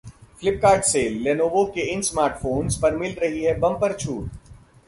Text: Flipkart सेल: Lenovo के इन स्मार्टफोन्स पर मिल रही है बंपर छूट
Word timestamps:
Flipkart 0.41 0.83
सेल: 0.83 1.19
Lenovo 1.23 1.65
के 1.75 1.81
इन 1.93 2.01
स्मार्टफोन्स 2.01 2.77
पर 2.77 2.97
मिल 2.97 3.15
रही 3.21 3.43
है 3.43 3.57
बंपर 3.59 3.93
छूट 3.93 4.29